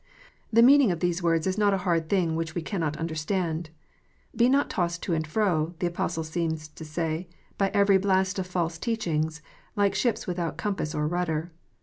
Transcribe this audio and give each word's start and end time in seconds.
The 0.51 0.63
meaning 0.63 0.91
of 0.91 0.99
these 0.99 1.21
words 1.21 1.45
is 1.45 1.59
not 1.59 1.75
a 1.75 1.85
hard 1.85 2.09
thing 2.09 2.35
which 2.35 2.55
we 2.55 2.63
cannot 2.63 2.97
understand." 2.97 3.69
Be 4.35 4.49
not 4.49 4.67
tossed 4.67 5.03
to 5.03 5.13
and 5.13 5.27
fro," 5.27 5.75
the 5.77 5.85
Apostle 5.85 6.23
seems 6.23 6.67
to 6.69 6.83
say, 6.83 7.29
"by 7.59 7.69
every 7.71 7.99
blast 7.99 8.39
of 8.39 8.47
false 8.47 8.79
teaching, 8.79 9.29
like 9.75 9.93
ships 9.93 10.25
with 10.25 10.39
out 10.39 10.57
compass 10.57 10.95
or 10.95 11.07
rudder. 11.07 11.51